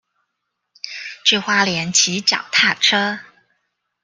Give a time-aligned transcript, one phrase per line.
[1.23, 3.19] 去花蓮騎腳踏車